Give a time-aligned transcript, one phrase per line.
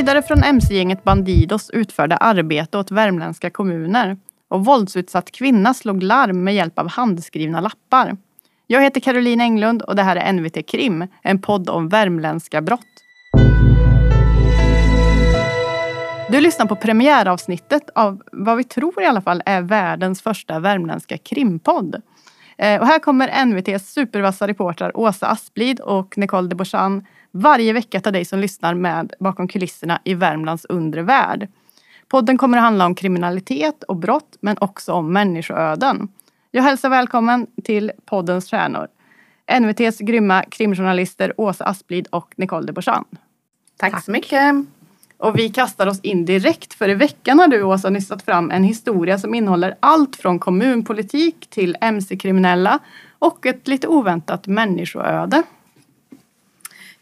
[0.00, 4.16] Vidare från mc-gänget Bandidos utförde arbete åt värmländska kommuner
[4.48, 8.16] och våldsutsatt kvinna slog larm med hjälp av handskrivna lappar.
[8.66, 12.80] Jag heter Caroline Englund och det här är NVT Krim, en podd om värmländska brott.
[16.28, 21.18] Du lyssnar på premiäravsnittet av vad vi tror i alla fall är världens första värmländska
[21.18, 22.02] krimpodd.
[22.58, 28.00] Eh, och här kommer NVTs supervassa reportrar Åsa Asplid och Nicole de Borsan varje vecka
[28.00, 31.48] ta dig som lyssnar med bakom kulisserna i Värmlands undre värld.
[32.08, 36.08] Podden kommer att handla om kriminalitet och brott men också om människoöden.
[36.50, 38.88] Jag hälsar välkommen till poddens stjärnor.
[39.60, 43.04] NVTs grymma krimjournalister Åsa Asplid och Nicole de Borsan.
[43.76, 44.54] Tack, Tack så mycket.
[45.16, 48.64] Och vi kastar oss in direkt för i veckan har du Åsa nystat fram en
[48.64, 52.78] historia som innehåller allt från kommunpolitik till mc-kriminella
[53.18, 55.42] och ett lite oväntat människoöde.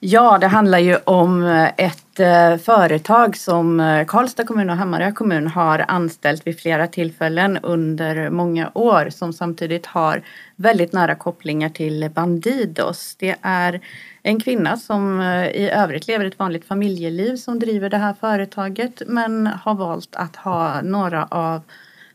[0.00, 5.12] Ja, det handlar ju om eh, ett eh, företag som eh, Karlstad kommun och Hammarö
[5.12, 10.22] kommun har anställt vid flera tillfällen under många år som samtidigt har
[10.56, 13.16] väldigt nära kopplingar till Bandidos.
[13.18, 13.80] Det är
[14.22, 15.22] en kvinna som
[15.54, 20.36] i övrigt lever ett vanligt familjeliv som driver det här företaget men har valt att
[20.36, 21.62] ha några av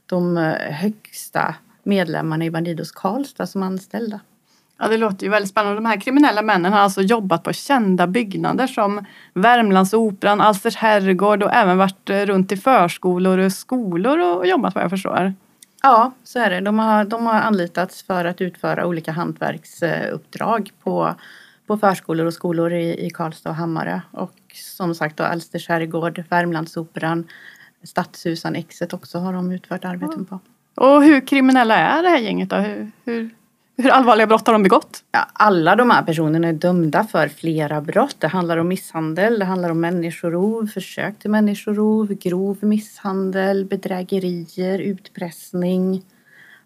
[0.06, 4.20] de högsta medlemmarna i Bandidos Karlstad som anställda.
[4.78, 5.76] Ja, det låter ju väldigt spännande.
[5.76, 11.54] De här kriminella männen har alltså jobbat på kända byggnader som Värmlandsoperan, Alsters herrgård och
[11.54, 15.34] även varit eh, runt i förskolor och skolor och jobbat vad jag förstår.
[15.84, 16.60] Ja, så är det.
[16.60, 21.16] De har, de har anlitats för att utföra olika hantverksuppdrag på,
[21.68, 24.02] på förskolor och skolor i, i Karlstad och Hammarö.
[24.12, 27.28] Och som sagt då Alsters herrgård, Värmlandsoperan,
[27.84, 30.40] Stadshusannexet också har de utfört arbeten på.
[30.76, 32.56] Och hur kriminella är det här gänget då?
[32.56, 33.30] Hur, hur
[33.78, 35.04] hur allvarliga brott har de begått?
[35.12, 38.16] Ja, alla de här personerna är dömda för flera brott.
[38.20, 46.04] Det handlar om misshandel, det handlar om människorov, försök till människorov, grov misshandel, bedrägerier, utpressning.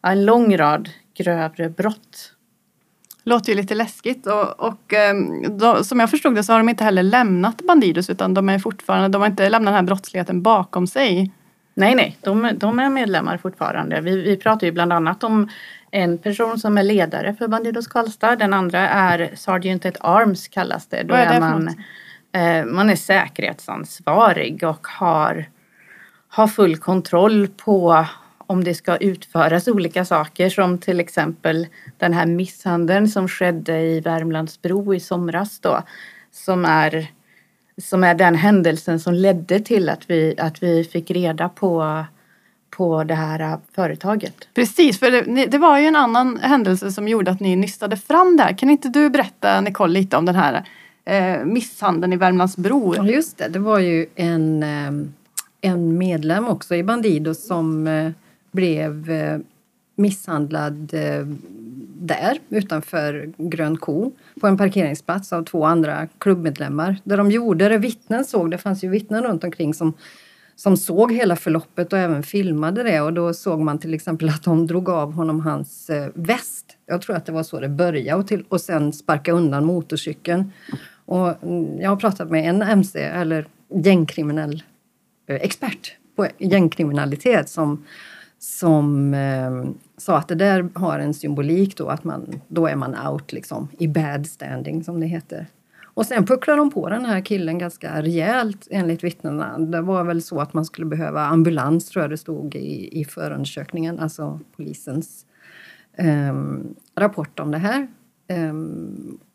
[0.01, 2.33] Ja, en lång rad grövre brott.
[3.23, 6.69] Låter ju lite läskigt och, och ehm, då, som jag förstod det så har de
[6.69, 10.41] inte heller lämnat Bandidos utan de är fortfarande, de har inte lämnat den här brottsligheten
[10.41, 11.31] bakom sig.
[11.77, 14.01] Nej, nej, de, de är medlemmar fortfarande.
[14.01, 15.49] Vi, vi pratar ju bland annat om
[15.91, 18.35] en person som är ledare för Bandidos Karlstad.
[18.35, 21.03] Den andra är Sergeant at Arms kallas det.
[21.03, 21.67] Då Vad är, det är man,
[22.31, 25.45] eh, man är säkerhetsansvarig och har,
[26.27, 28.05] har full kontroll på
[28.37, 31.67] om det ska utföras olika saker som till exempel
[31.97, 35.83] den här misshandeln som skedde i Värmlandsbro i somras då.
[36.31, 37.07] Som är,
[37.81, 42.05] som är den händelsen som ledde till att vi, att vi fick reda på
[42.77, 44.47] på det här företaget.
[44.53, 48.37] Precis, för det, det, var ju en annan händelse som gjorde att ni nystade fram
[48.37, 48.57] det här.
[48.57, 50.63] Kan inte du berätta Nicole lite om den här
[51.05, 52.95] eh, misshandeln i Värmlandsbro?
[52.95, 54.91] Ja just det, det var ju en, eh,
[55.61, 58.11] en medlem också i Bandido som eh,
[58.51, 59.39] blev eh,
[59.95, 60.93] misshandlad
[62.07, 66.97] där utanför Grön ko på en parkeringsplats av två andra klubbmedlemmar.
[67.03, 69.93] Där de gjorde det, vittnen såg, det fanns ju vittnen runt omkring som
[70.57, 73.01] som såg hela förloppet och även filmade det.
[73.01, 76.65] Och då såg man till exempel att de drog av honom hans eh, väst.
[76.85, 80.51] Jag tror att det var så det började och, till, och sen sparka undan motorcykeln.
[81.05, 84.63] Och mm, jag har pratat med en MC, eller gängkriminell
[85.27, 87.85] eh, expert på gängkriminalitet som,
[88.39, 89.65] som eh,
[89.97, 93.67] sa att det där har en symbolik då att man, då är man out liksom,
[93.79, 95.47] i bad standing som det heter.
[95.97, 99.57] Och sen pucklade de på den här killen ganska rejält enligt vittnena.
[99.57, 103.05] Det var väl så att man skulle behöva ambulans tror jag det stod i, i
[103.05, 105.25] förundersökningen, alltså polisens
[105.93, 106.35] eh,
[106.95, 107.87] rapport om det här.
[108.27, 108.53] Eh,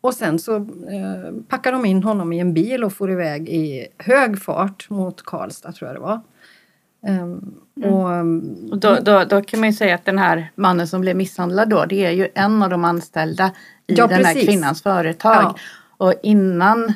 [0.01, 3.87] och sen så eh, packade de in honom i en bil och for iväg i
[3.97, 6.21] hög fart mot Karlstad tror jag det var.
[7.07, 11.01] Um, och, och då, då, då, kan man ju säga att den här mannen som
[11.01, 13.51] blev misshandlad då, det är ju en av de anställda
[13.87, 15.43] i ja, den här kvinnans företag.
[15.43, 15.55] Ja.
[15.97, 16.93] Och innan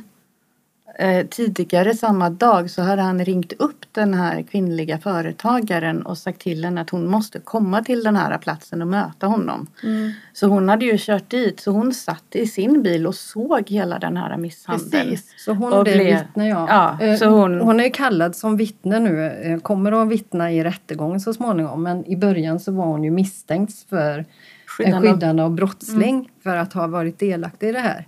[0.97, 6.41] eh, tidigare samma dag så hade han ringt upp den här kvinnliga företagaren och sagt
[6.41, 9.67] till henne att hon måste komma till den här platsen och möta honom.
[9.83, 10.11] Mm.
[10.33, 13.99] Så hon hade ju kört dit så hon satt i sin bil och såg hela
[13.99, 14.91] den här misshandeln.
[14.91, 15.33] Precis.
[15.37, 16.97] Så hon blev vittne ja.
[16.99, 20.63] ja eh, så hon, hon är kallad som vittne nu, eh, kommer att vittna i
[20.63, 24.25] rättegången så småningom men i början så var hon ju misstänkt för
[24.65, 26.27] skyddande, skyddande av brottsling mm.
[26.43, 28.07] för att ha varit delaktig i det här.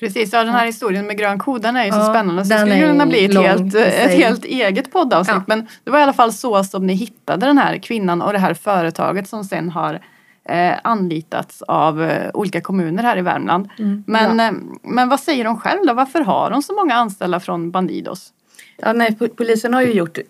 [0.00, 2.60] Precis, ja den här historien med grön ko den är ju så spännande så det
[2.60, 5.36] skulle kunna bli ett helt, ett helt eget poddavsnitt.
[5.36, 5.44] Ja.
[5.46, 8.38] Men det var i alla fall så som ni hittade den här kvinnan och det
[8.38, 10.00] här företaget som sen har
[10.48, 13.68] eh, anlitats av eh, olika kommuner här i Värmland.
[13.78, 14.04] Mm.
[14.06, 14.46] Men, ja.
[14.46, 14.52] eh,
[14.82, 15.94] men vad säger de själv då?
[15.94, 18.32] Varför har de så många anställda från Bandidos?
[18.76, 20.24] Ja, nej, polisen har ju gjort eh,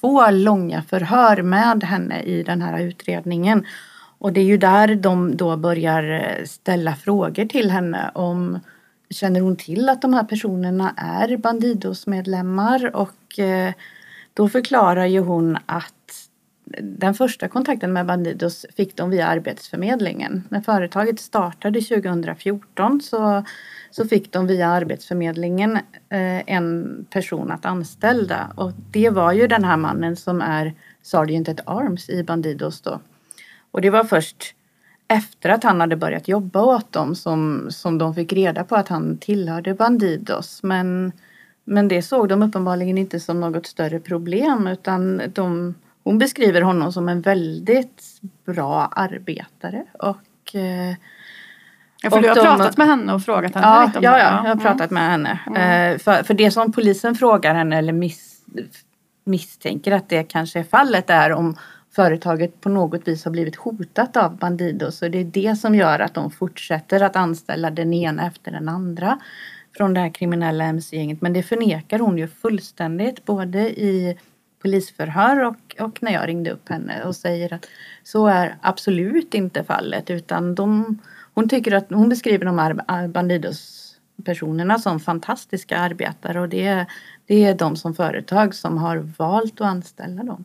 [0.00, 3.66] två långa förhör med henne i den här utredningen.
[4.18, 8.58] Och det är ju där de då börjar eh, ställa frågor till henne om
[9.10, 12.96] Känner hon till att de här personerna är Bandidos-medlemmar?
[12.96, 13.72] Och eh,
[14.34, 15.94] då förklarar ju hon att
[16.80, 20.42] den första kontakten med Bandidos fick de via Arbetsförmedlingen.
[20.48, 23.44] När företaget startade 2014 så,
[23.90, 25.76] så fick de via Arbetsförmedlingen
[26.08, 31.48] eh, en person att anställa och det var ju den här mannen som är Sergeant
[31.48, 33.00] at Arms i Bandidos då.
[33.70, 34.54] Och det var först
[35.14, 38.88] efter att han hade börjat jobba åt dem som, som de fick reda på att
[38.88, 40.62] han tillhörde Bandidos.
[40.62, 41.12] Men,
[41.64, 45.74] men det såg de uppenbarligen inte som något större problem utan de,
[46.04, 48.02] hon beskriver honom som en väldigt
[48.44, 50.94] bra arbetare och eh,
[52.02, 54.04] Ja, för och du har de, pratat med henne och frågat henne ja, lite om
[54.04, 54.18] ja, det?
[54.18, 55.38] Ja, jag har pratat med henne.
[55.46, 55.98] Mm.
[55.98, 58.34] För, för det som polisen frågar henne eller miss,
[59.24, 61.56] misstänker att det kanske är fallet är om
[61.94, 65.02] företaget på något vis har blivit hotat av Bandidos.
[65.02, 68.68] och det är det som gör att de fortsätter att anställa den ena efter den
[68.68, 69.18] andra
[69.76, 71.20] från det här kriminella mc-gänget.
[71.20, 74.18] Men det förnekar hon ju fullständigt både i
[74.62, 77.66] polisförhör och, och när jag ringde upp henne och säger att
[78.02, 80.98] så är absolut inte fallet utan de,
[81.34, 83.80] hon tycker att hon beskriver de här Bandidos
[84.24, 86.86] personerna som fantastiska arbetare och det,
[87.26, 90.44] det är de som företag som har valt att anställa dem.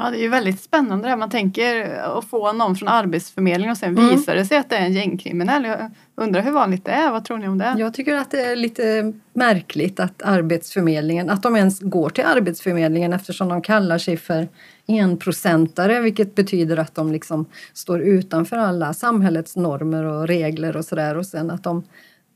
[0.00, 3.76] Ja, det är ju väldigt spännande det Man tänker att få någon från Arbetsförmedlingen och
[3.76, 4.16] sen mm.
[4.16, 5.64] visar det sig att det är en gängkriminell.
[5.64, 7.10] Jag undrar hur vanligt det är.
[7.10, 7.74] Vad tror ni om det?
[7.78, 13.12] Jag tycker att det är lite märkligt att Arbetsförmedlingen, att de ens går till Arbetsförmedlingen
[13.12, 14.48] eftersom de kallar sig för
[14.86, 21.16] enprocentare vilket betyder att de liksom står utanför alla samhällets normer och regler och sådär
[21.16, 21.84] och sen att de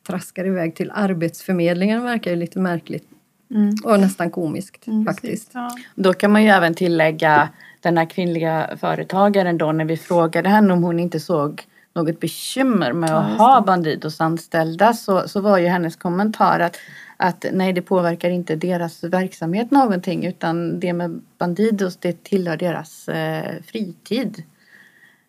[0.07, 3.12] traskar iväg till Arbetsförmedlingen verkar ju lite märkligt
[3.55, 3.75] Mm.
[3.85, 5.51] Och nästan komiskt mm, faktiskt.
[5.55, 5.71] Ja.
[5.95, 7.49] Då kan man ju även tillägga
[7.81, 11.63] den här kvinnliga företagaren då när vi frågade henne om hon inte såg
[11.95, 16.77] något bekymmer med att ja, ha Bandidos anställda så, så var ju hennes kommentar att,
[17.17, 23.09] att nej det påverkar inte deras verksamhet någonting utan det med Bandidos det tillhör deras
[23.09, 24.43] eh, fritid.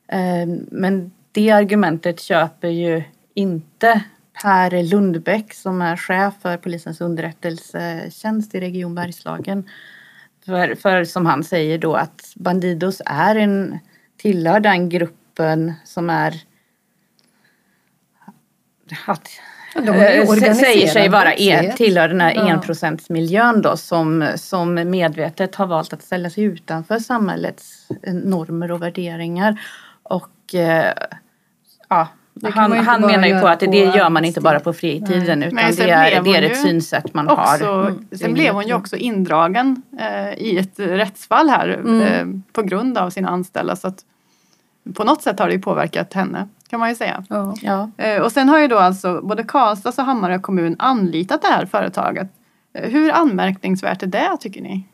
[0.07, 3.03] Eh, men det argumentet köper ju
[3.33, 4.03] inte
[4.41, 9.69] Per Lundbäck som är chef för polisens underrättelsetjänst i Region Bergslagen.
[10.45, 13.79] För, för som han säger då att Bandidos är en,
[14.17, 16.33] tillhör den gruppen som är
[19.05, 19.29] att,
[19.75, 22.49] äh, säger sig vara en, tillhör den här ja.
[22.49, 29.61] enprocentsmiljön då som, som medvetet har valt att ställa sig utanför samhällets normer och värderingar.
[30.03, 30.93] Och äh,
[31.89, 32.07] ja,
[32.41, 35.47] han, han menar ju på att det gör man inte bara på fritiden Nej.
[35.47, 37.87] utan Nej, det, är, det är ett synsätt man också, har.
[37.87, 38.05] Mm.
[38.11, 42.01] Sen blev hon ju också indragen eh, i ett rättsfall här mm.
[42.01, 43.75] eh, på grund av sina anställda.
[43.75, 44.05] Så att
[44.93, 47.23] på något sätt har det ju påverkat henne kan man ju säga.
[47.29, 47.55] Ja.
[47.61, 47.91] ja.
[47.97, 51.65] Eh, och sen har ju då alltså både Karlstads och Hammarö kommun anlitat det här
[51.65, 52.27] företaget.
[52.73, 54.87] Eh, hur anmärkningsvärt är det tycker ni?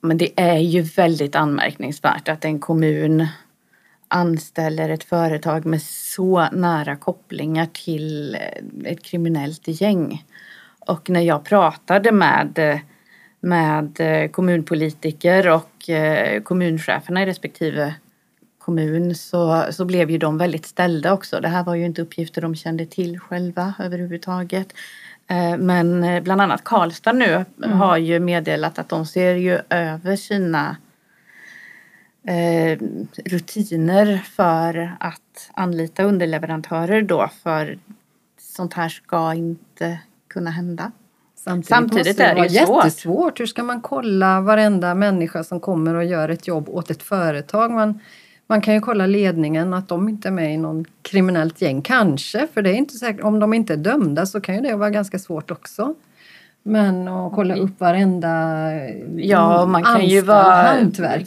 [0.00, 3.26] Men det är ju väldigt anmärkningsvärt att en kommun
[4.08, 10.24] anställer ett företag med så nära kopplingar till eh, ett kriminellt gäng.
[10.80, 12.80] Och när jag pratade med,
[13.40, 17.94] med eh, kommunpolitiker och eh, kommuncheferna i respektive
[18.58, 21.40] kommun så, så blev ju de väldigt ställda också.
[21.40, 24.72] Det här var ju inte uppgifter de kände till själva överhuvudtaget.
[25.58, 27.78] Men bland annat Karlstad nu mm.
[27.78, 30.76] har ju meddelat att de ser ju över sina
[32.28, 32.78] eh,
[33.24, 37.78] rutiner för att anlita underleverantörer då för
[38.40, 40.92] sånt här ska inte kunna hända.
[41.36, 42.84] Samtidigt, Samtidigt är det ju svårt.
[42.84, 43.40] jättesvårt.
[43.40, 47.70] Hur ska man kolla varenda människa som kommer och gör ett jobb åt ett företag?
[47.70, 48.00] Man,
[48.46, 51.82] man kan ju kolla ledningen, att de inte är med i någon kriminellt gäng.
[51.82, 53.24] Kanske, för det är inte säkert.
[53.24, 55.94] Om de inte är dömda så kan ju det vara ganska svårt också.
[56.68, 58.28] Men att kolla upp varenda
[59.16, 60.74] Ja, man kan ju vara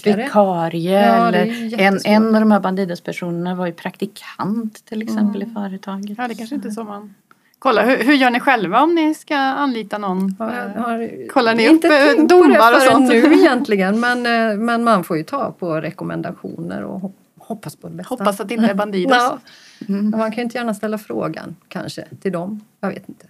[0.04, 5.52] vikarie ja, eller en, en av de här Bandidos-personerna var ju praktikant till exempel mm.
[5.52, 6.18] i företaget.
[6.18, 7.14] Ja, det kanske inte är så man
[7.60, 10.36] Kolla, hur, hur, gör ni själva om ni ska anlita någon?
[10.40, 13.10] Har, Kollar ni upp eh, domar och sånt?
[13.10, 17.96] nu egentligen, men, eh, men man får ju ta på rekommendationer och hoppas på det
[17.96, 18.16] bästa.
[18.16, 19.18] Hoppas att det inte är Bandidos.
[19.18, 19.40] Ja.
[19.88, 20.10] Mm.
[20.10, 22.62] Man kan ju inte gärna ställa frågan kanske till dem.
[22.80, 23.26] Jag vet inte.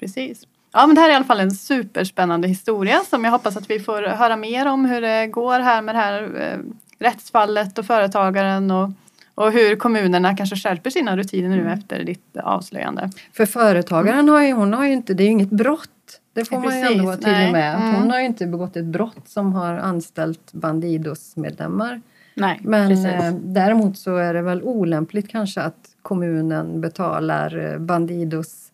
[0.00, 0.46] Precis.
[0.72, 3.70] Ja, men det här är i alla fall en superspännande historia som jag hoppas att
[3.70, 6.58] vi får höra mer om hur det går här med det här eh,
[6.98, 8.90] rättsfallet och företagaren och,
[9.34, 11.72] och hur kommunerna kanske skärper sina rutiner nu mm.
[11.78, 13.10] efter ditt avslöjande.
[13.32, 15.88] För företagaren har ju, hon har ju inte, det är ju inget brott
[16.32, 16.96] Det får Ja, man ju precis.
[16.96, 17.74] ändå vara tydlig med.
[17.74, 17.94] Att Mm.
[17.94, 22.00] Hon har ju inte begått ett brott som har anställt Bandidos-medlemmar.
[22.34, 23.06] Nej, Men precis.
[23.06, 28.67] eh, däremot så är det väl olämpligt kanske att kommunen betalar eh, Bandidos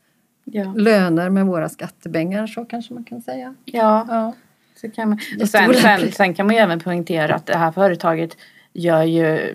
[0.44, 0.72] ja.
[0.76, 3.54] löner med våra skattepengar, så kanske man kan säga.
[3.64, 4.32] ja, Ja.
[4.76, 5.18] så kan man.
[5.40, 8.36] Och sen, sen, sen kan man ju även poängtera att det här företaget
[8.72, 9.54] gör ju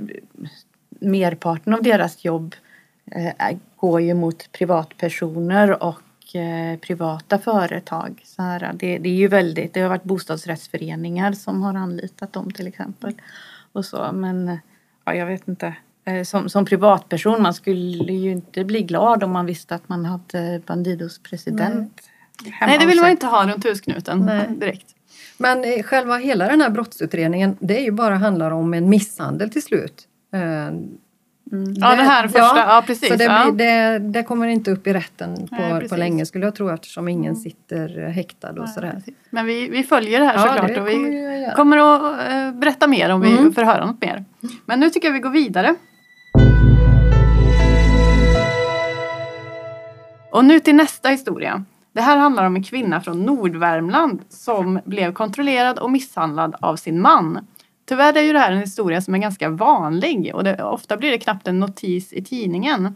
[0.99, 2.55] merparten av deras jobb
[3.11, 8.21] eh, går ju mot privatpersoner och eh, privata företag.
[8.25, 12.51] Så här, det, det är ju väldigt, det har varit bostadsrättsföreningar som har anlitat dem
[12.51, 13.13] till exempel.
[13.71, 14.59] Och så, men
[15.05, 15.73] ja, jag vet inte.
[16.05, 20.05] Eh, Som, som privatperson, man skulle ju inte bli glad om man visste att man
[20.05, 21.93] hade Bandidos president.
[22.51, 24.47] hemma Nej, det vill man inte ha runt husknuten Nej.
[24.49, 24.95] direkt.
[25.37, 29.49] Men eh, själva hela den här brottsutredningen, det är ju bara handlar om en misshandel
[29.49, 30.07] till slut.
[30.33, 30.71] Eh,
[31.75, 32.57] Ja, det här första.
[32.57, 33.09] Ja, precis.
[33.09, 33.51] Så det, ja.
[33.51, 37.07] det, det kommer inte upp i rätten på, Nej, på länge skulle jag tro eftersom
[37.07, 38.91] ingen sitter eh, häktad och Nej, sådär.
[38.91, 39.13] precis.
[39.29, 43.09] Men vi, vi följer det här Ja, såklart det och vi kommer att berätta mer
[43.09, 43.53] om vi Mm.
[43.53, 44.25] får höra något mer.
[44.65, 45.75] Men nu tycker jag vi går vidare.
[50.39, 51.65] Och nu till nästa historia.
[51.93, 57.01] Det här handlar om en kvinna från Nordvärmland som blev kontrollerad och misshandlad av sin
[57.01, 57.47] man.
[57.89, 61.11] Tyvärr är ju det här en historia som är ganska vanlig och det, ofta blir
[61.11, 62.95] det knappt en notis i tidningen.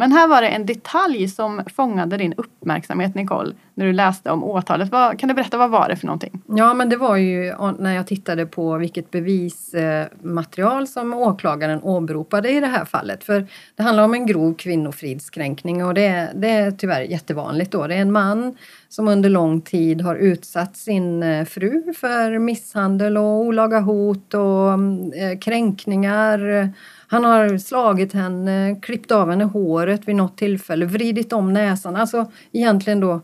[0.00, 4.44] Men här var det en detalj som fångade din uppmärksamhet Nicole när du läste om
[4.44, 4.92] åtalet.
[4.92, 6.42] Vad, kan du berätta vad var det för någonting?
[6.46, 12.50] Ja, men det var ju när jag tittade på vilket bevismaterial eh, som åklagaren åberopade
[12.50, 13.24] i det här fallet.
[13.24, 17.86] För det handlar om en grov kvinnofridskränkning och det är, det är tyvärr jättevanligt då.
[17.86, 18.56] Det är en man
[18.90, 24.72] som under lång tid har utsatt sin eh, fru för misshandel och olaga hot och
[24.72, 26.68] mm, eh, kränkningar.
[27.06, 31.96] Han har slagit henne, klippt av henne håret vid något tillfälle, vridit om näsan.
[31.96, 33.20] Alltså egentligen då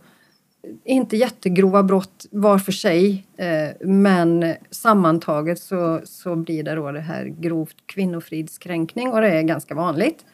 [0.85, 7.01] inte jättegrova brott var för sig eh, men sammantaget så, så blir det då det
[7.01, 10.25] här grovt kvinnofridskränkning och det är ganska vanligt.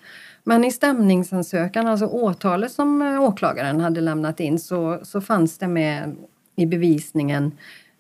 [0.45, 5.69] Men i stämningsansökan, alltså åtalet som eh, åklagaren hade lämnat in så, så fanns det
[5.69, 6.17] med
[6.57, 7.53] i bevisningen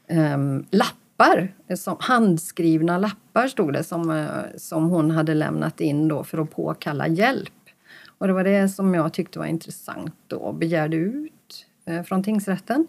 [0.08, 6.08] ehm, lappar, eh, som, handskrivna lappar stod det som, eh, som hon hade lämnat in
[6.08, 7.52] då för att påkalla hjälp.
[8.18, 12.22] Och det var det som jag tyckte var intressant då och begärde ut eh, från
[12.22, 12.86] tingsrätten.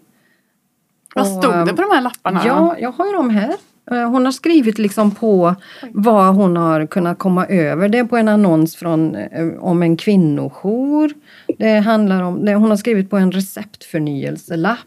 [1.16, 2.42] Vad stod det på de här lapparna?
[2.46, 3.56] Ja, jag har ju dem här.
[3.92, 5.56] Eh, hon har skrivit liksom på
[5.92, 7.90] vad hon har kunnat komma över.
[7.90, 11.14] Det är på en annons från, eh, om en kvinnojour.
[11.58, 14.78] Det handlar om, hon har skrivit på en receptförnyelselapp.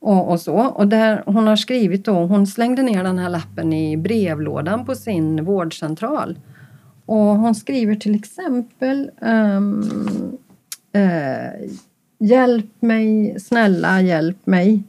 [0.00, 0.54] Och, och så.
[0.54, 4.94] Och där hon har skrivit då, hon slängde ner den här lappen i brevlådan på
[4.94, 6.38] sin vårdcentral.
[7.06, 10.38] Och hon skriver till exempel um,
[10.96, 11.68] uh,
[12.18, 14.82] Hjälp mig, snälla hjälp mig.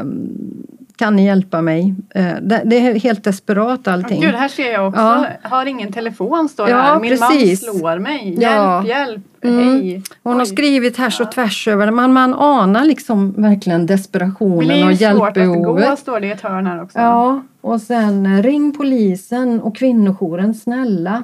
[0.00, 1.94] Um, kan ni hjälpa mig?
[2.14, 4.20] Eh, det, det är helt desperat allting.
[4.20, 5.00] Gud, här ser jag också.
[5.00, 5.26] Ja.
[5.42, 7.00] Har ingen telefon står det Ja, här.
[7.00, 7.66] Min precis.
[7.66, 8.36] man slår mig.
[8.40, 8.84] Ja.
[8.86, 9.68] Hjälp, hjälp, Mm.
[9.68, 10.02] hej.
[10.22, 10.46] Hon har Oj.
[10.46, 11.92] skrivit härs och tvärs över det.
[11.92, 15.98] Man, man anar liksom verkligen Det desperationen blir och ju svårt att gå, hjälpbehovet.
[15.98, 16.98] står det i ett hörn här också.
[16.98, 21.22] Ja, och sen eh, ring polisen och kvinnojouren, snälla.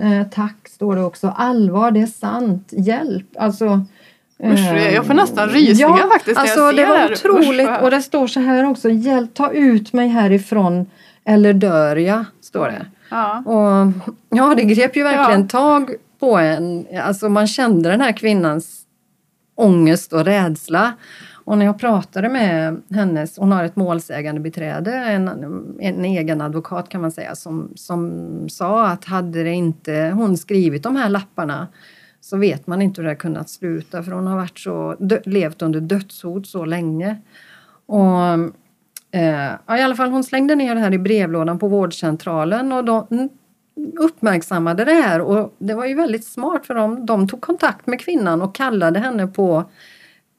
[0.00, 1.32] Eh, tack, står det också.
[1.36, 2.68] Allvar, det är sant.
[2.72, 3.26] Hjälp.
[3.38, 3.80] Alltså,
[4.44, 7.68] Usch, eh, jag får nästan rysningar ja, faktiskt alltså, det var otroligt.
[7.68, 8.90] Usch, och det står så här också.
[8.90, 10.86] Hjälp, ta ut mig härifrån
[11.24, 12.86] eller dör jag, står det.
[13.10, 13.42] ja.
[13.46, 13.92] Och,
[14.38, 15.48] ja, det grep ju verkligen Ja.
[15.48, 15.90] tag
[16.20, 16.86] på en.
[17.02, 18.82] Alltså man kände den här kvinnans
[19.54, 20.92] ångest och rädsla.
[21.44, 25.28] Och när jag pratade med hennes, hon har ett målsägande beträde, en,
[25.80, 28.10] en egen advokat kan man säga, som, som
[28.48, 31.68] sa att hade det inte hon skrivit de här lapparna
[32.26, 35.20] så vet man inte hur det har kunnat sluta för hon har varit så, dö,
[35.24, 37.16] levt under dödshot så länge.
[37.86, 38.52] Och
[39.10, 42.84] Eh, ja, I alla fall hon slängde ner det här i brevlådan på vårdcentralen och
[42.84, 43.28] de
[43.98, 47.06] uppmärksammade det här och det var ju väldigt smart för dem.
[47.06, 49.64] De tog kontakt med kvinnan och kallade henne på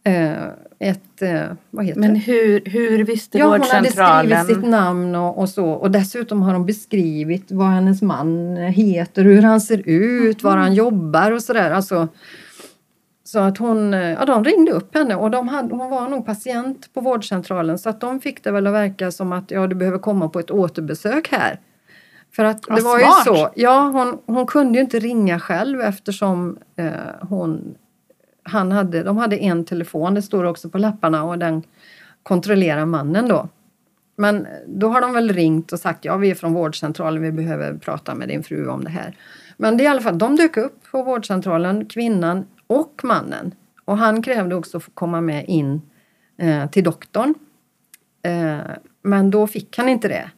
[0.04, 0.34] eh,
[0.80, 4.44] ett, eh, vad heter Men hur, hur visste Ja, hon hade vårdcentralen?
[4.44, 9.24] skrivit sitt namn och, och så och dessutom har de beskrivit vad hennes man heter,
[9.24, 11.72] hur han ser ut, var han jobbar och sådär.
[11.72, 12.08] Alltså,
[13.24, 16.26] så att hon, eh, ja de ringde upp henne och de hade, hon var nog
[16.26, 19.76] patient på vårdcentralen så att de fick det väl att verka som att ja du
[19.76, 21.60] behöver komma på ett återbesök här.
[22.36, 23.28] För att det var smart.
[23.28, 26.92] ju så, ja hon, hon kunde ju inte ringa själv eftersom eh,
[27.22, 27.76] hon,
[28.48, 31.64] han hade, de hade en telefon, det står också på lapparna och den
[32.24, 33.50] kontrollerar mannen då.
[34.16, 37.74] Men då har de väl ringt och sagt ja vi är från vårdcentralen, vi behöver
[37.74, 39.16] prata med din fru om det här.
[39.58, 43.56] Men det är i alla fall, de dök upp på vårdcentralen, kvinnan och mannen.
[43.86, 45.82] Och han krävde också att få komma med in
[46.38, 47.34] eh, till doktorn.
[48.22, 48.60] Eh,
[49.02, 50.32] men då fick han inte det.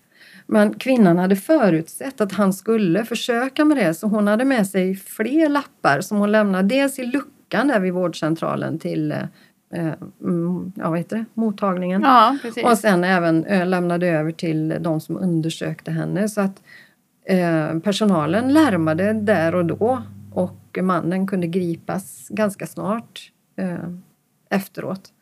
[0.45, 4.95] Men kvinnan hade förutsett att han skulle försöka med det så hon hade med sig
[4.95, 10.89] fler lappar som hon lämnade dels i luckan där vid vårdcentralen till eh, mm, ja,
[10.89, 11.25] vad heter det?
[11.33, 12.01] mottagningen.
[12.01, 12.37] Ja.
[12.63, 16.29] Och sen även eh, lämnade över till de som undersökte henne.
[16.29, 16.63] Så att
[17.25, 20.01] eh, personalen larmade där och då
[20.33, 23.89] och mannen kunde gripas ganska snart eh,
[24.49, 25.13] efteråt.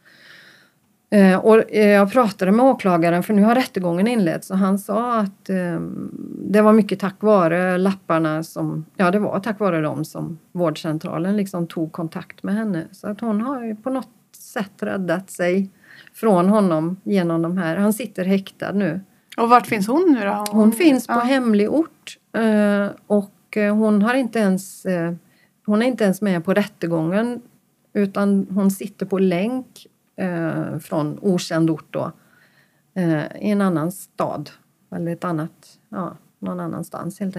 [1.09, 5.19] Eh, och eh, jag pratade med åklagaren för nu har rättegången inletts och han sa
[5.19, 5.79] att eh,
[6.49, 11.37] det var mycket tack vare lapparna som, ja det var tack vare dem som vårdcentralen
[11.37, 12.87] liksom tog kontakt med henne.
[12.91, 15.69] Så att hon har ju på något sätt räddat sig
[16.13, 19.01] från honom genom de här, han sitter häktad nu.
[19.37, 20.45] Och vart finns hon nu då?
[20.51, 21.19] Hon finns på ja.
[21.19, 25.13] hemlig ort eh, och eh, hon har inte ens eh,
[25.65, 27.41] hon är inte ens med på rättegången
[27.93, 29.87] utan hon sitter på länk
[30.81, 32.11] från okänd ort då,
[33.39, 34.49] i en annan stad
[34.91, 37.37] eller ett annat, ja, någon annanstans helt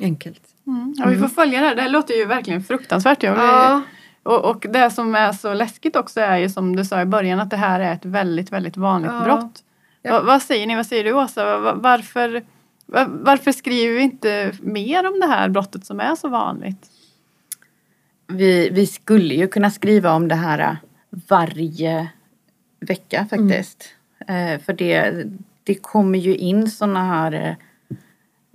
[0.00, 0.42] enkelt.
[0.66, 0.94] Mm.
[0.96, 1.74] Ja, vi får följa det här.
[1.74, 3.22] Det här låter ju verkligen fruktansvärt.
[3.22, 3.82] Jag Ja,
[4.22, 7.40] Och, och det som är så läskigt också är ju som du sa i början
[7.40, 9.24] att det här är ett väldigt, väldigt vanligt Ja.
[9.24, 9.62] brott.
[10.02, 10.12] Ja.
[10.12, 10.76] Va, vad säger ni?
[10.76, 11.58] Vad säger du Åsa?
[11.58, 12.44] Va- Varför,
[12.86, 16.90] va, varför skriver vi inte mer om det här brottet som är så vanligt?
[18.26, 20.76] Vi, vi skulle ju kunna skriva om det här
[21.28, 22.08] varje
[22.80, 23.84] vecka faktiskt.
[24.28, 25.24] Eh, för det,
[25.64, 27.56] det kommer ju in sådana här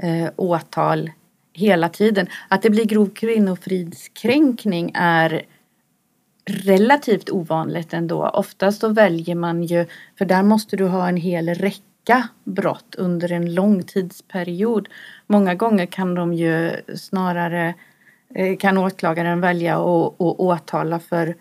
[0.01, 1.11] eh, åtal
[1.53, 2.27] hela tiden.
[2.47, 5.45] Att det blir grov kvinnofridskränkning är
[6.45, 8.27] relativt ovanligt ändå.
[8.27, 9.85] Oftast då väljer man ju,
[10.17, 14.89] för där måste du ha en hel räcka brott under en lång tidsperiod.
[15.27, 17.73] Många gånger kan de ju snarare,
[18.35, 21.35] eh, kan åklagaren välja att åtala för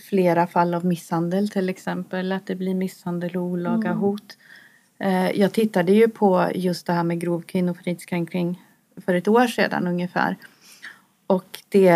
[0.00, 2.32] flera fall av misshandel till exempel.
[2.32, 4.36] Att det blir misshandel och olaga hot.
[4.98, 8.62] Eh, Jag tittade ju på just det här med grov kvinnofridskränkning
[9.06, 10.36] för ett år sedan ungefär.
[11.28, 11.88] Och det,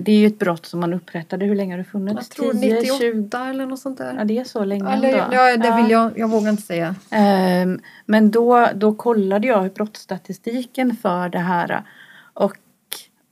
[0.00, 2.14] det är ju ett brott som man upprättade, hur länge har det funnits?
[2.14, 3.50] jag tror 10, 98 20?
[3.50, 4.14] eller något sånt där.
[4.18, 5.34] Ja det är så länge Eller, ändå.
[5.36, 6.94] ja, det vill jag, jag vågar inte säga.
[7.10, 11.82] Ehm, Men då, då kollade jag brottsstatistiken för det här.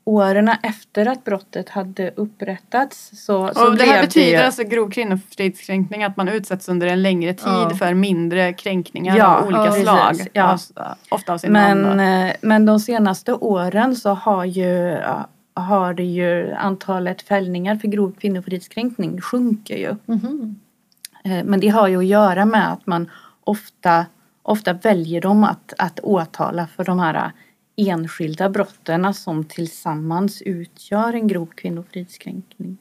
[0.04, 4.90] Åren efter att brottet hade upprättats så, så Och det här betyder det alltså grov
[4.90, 7.70] kvinnofridskränkning att man utsätts under en längre tid Ja.
[7.78, 10.08] för mindre kränkningar Ja, av olika ja, slag.
[10.08, 10.96] precis, ja.
[11.10, 14.98] Ofta av sin men, eh, men de senaste åren så har ju
[15.54, 19.96] har det ju antalet fällningar för grov kvinnofridskränkning sjunker ju.
[20.06, 20.60] Mhm.
[21.24, 23.10] Eh, Men det har ju att göra med att man
[23.44, 24.06] ofta,
[24.42, 27.30] ofta väljer dem att, att åtala för de här
[27.76, 32.78] enskilda brotten som tillsammans utgör en grov kvinnofridskränkning.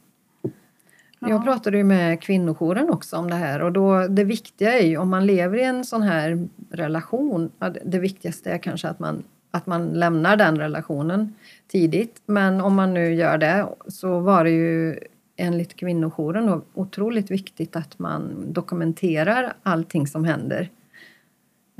[1.20, 4.98] Jag pratade ju med kvinnojouren också om det här och då det viktiga är ju
[4.98, 7.52] om man lever i en sån här relation,
[7.84, 11.36] det- viktigaste är kanske att man, att man lämnar den relationen
[11.68, 12.22] tidigt.
[12.26, 15.00] Men om man nu gör det så var det ju
[15.36, 20.70] enligt kvinnojouren då otroligt viktigt att man dokumenterar allting som händer.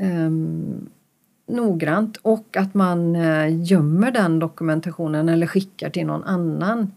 [0.02, 0.90] Um,
[1.48, 6.92] noggrant och att man eh, gömmer den dokumentationen eller skickar till någon annan.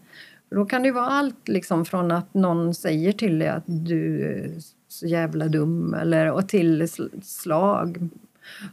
[0.49, 4.21] Då kan det ju vara allt liksom från att någon säger till dig att du
[4.21, 4.49] är
[4.87, 6.89] så jävla dum eller och till
[7.21, 8.09] slag.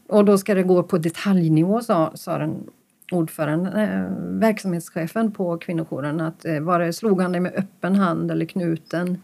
[0.09, 2.71] Och då ska det gå på detaljnivå sa, sa den
[3.13, 8.31] ordföranden, eh, verksamhetschefen på kvinnojouren att eh, var det slog han dig med öppen hand
[8.31, 9.19] eller knuten?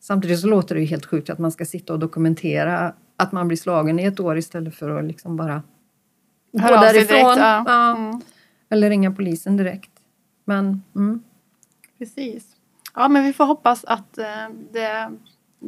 [0.00, 3.48] Samtidigt så låter det ju helt sjukt att man ska sitta och dokumentera att man
[3.48, 5.62] blir slagen i ett år istället för att liksom bara
[6.58, 7.16] Hör gå därifrån.
[7.18, 7.64] direkt, ja.
[7.66, 7.96] Ja.
[7.96, 8.20] Mm.
[8.68, 9.90] Eller ringa polisen direkt.
[10.44, 11.22] Men mm.
[11.98, 12.44] Precis.
[12.94, 14.24] Ja, men vi får hoppas att eh,
[14.72, 15.10] det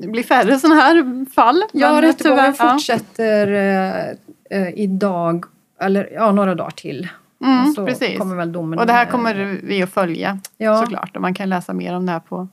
[0.08, 1.62] blir färre sådana här fall.
[1.72, 5.44] Ja, rättegången fortsätter eh, eh, idag,
[5.80, 7.08] eller ja, några dagar till.
[7.44, 8.18] Mm, Och så precis.
[8.18, 8.78] kommer väl domen.
[8.78, 10.82] Och det här eh, kommer vi att följa Ja.
[10.82, 11.16] såklart.
[11.16, 12.48] Och man kan läsa mer om det här på,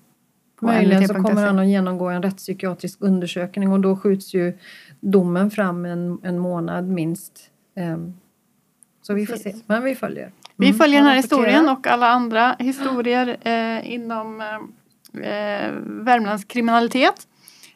[0.59, 4.57] på Möjligen så kommer han att genomgå en rättspsykiatrisk undersökning och då skjuts ju
[4.99, 7.33] domen fram en, en månad minst.
[7.75, 8.13] Ehm,
[9.01, 10.31] Så vi får se, men vi följer.
[10.55, 16.43] Vi Mm, följer den här historien och alla andra historier eh, inom eh, eh, Värmlands
[16.45, 17.27] kriminalitet.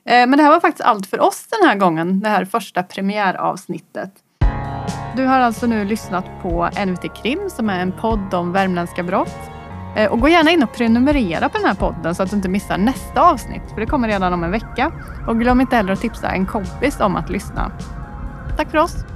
[0.05, 2.83] Eh, men det här var faktiskt allt för oss den här gången, det här första
[2.83, 4.11] premiäravsnittet.
[5.15, 9.35] Du har alltså nu lyssnat på NVT Krim som är en podd om värmländska brott.
[9.95, 12.49] Eh, och gå gärna in och prenumerera på den här podden så att du inte
[12.49, 14.91] missar nästa avsnitt, för det kommer redan om en vecka.
[15.27, 17.71] Och glöm inte heller att tipsa en kompis om att lyssna.
[18.57, 19.12] Tack för oss!